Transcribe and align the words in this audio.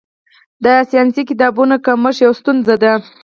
د 0.63 0.65
ساینسي 0.89 1.23
کتابونو 1.29 1.75
کمښت 1.85 2.19
یوه 2.25 2.37
ستونزه 2.39 2.75
ده. 2.83 2.93